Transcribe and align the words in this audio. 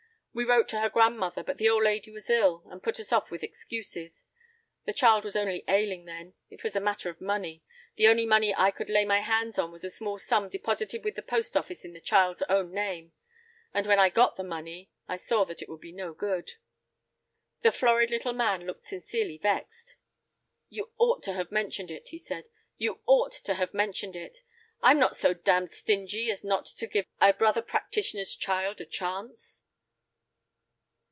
"We 0.33 0.45
wrote 0.45 0.69
to 0.69 0.79
her 0.79 0.87
grandmother, 0.89 1.43
but 1.43 1.57
the 1.57 1.67
old 1.67 1.83
lady 1.83 2.09
was 2.09 2.29
ill, 2.29 2.63
and 2.71 2.81
put 2.81 3.01
us 3.01 3.11
off 3.11 3.29
with 3.31 3.43
excuses. 3.43 4.23
The 4.85 4.93
child 4.93 5.25
was 5.25 5.35
only 5.35 5.65
ailing 5.67 6.05
then. 6.05 6.35
It 6.49 6.63
was 6.63 6.73
a 6.73 6.79
matter 6.79 7.09
of 7.09 7.19
money. 7.19 7.65
The 7.97 8.07
only 8.07 8.25
money 8.25 8.55
I 8.55 8.71
could 8.71 8.89
lay 8.89 9.03
my 9.03 9.19
hands 9.19 9.59
on 9.59 9.73
was 9.73 9.83
a 9.83 9.89
small 9.89 10.17
sum 10.17 10.47
deposited 10.47 11.03
with 11.03 11.15
the 11.15 11.21
post 11.21 11.57
office 11.57 11.83
in 11.83 11.91
the 11.91 11.99
child's 11.99 12.43
own 12.43 12.71
name. 12.71 13.11
And 13.73 13.85
when 13.85 13.99
I 13.99 14.07
got 14.09 14.37
the 14.37 14.43
money—I 14.45 15.17
saw 15.17 15.43
that 15.43 15.61
it 15.61 15.67
would 15.67 15.81
be 15.81 15.91
no 15.91 16.13
good." 16.13 16.53
The 17.59 17.69
florid 17.73 18.09
little 18.09 18.31
man 18.31 18.65
looked 18.65 18.83
sincerely 18.83 19.37
vexed. 19.37 19.97
"You 20.69 20.93
ought 20.97 21.23
to 21.23 21.33
have 21.33 21.51
mentioned 21.51 21.91
it," 21.91 22.07
he 22.07 22.17
said—"you 22.17 23.01
ought 23.05 23.33
to 23.33 23.55
have 23.55 23.73
mentioned 23.73 24.15
it. 24.15 24.43
I'm 24.81 24.97
not 24.97 25.17
so 25.17 25.33
damned 25.33 25.73
stingy 25.73 26.31
as 26.31 26.41
not 26.41 26.67
to 26.67 26.87
give 26.87 27.05
a 27.19 27.33
brother 27.33 27.61
practitioner's 27.61 28.33
child 28.37 28.79
a 28.79 28.85
chance." 28.85 29.63